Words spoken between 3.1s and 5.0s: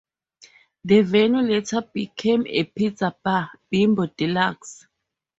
bar, Bimbo Deluxe.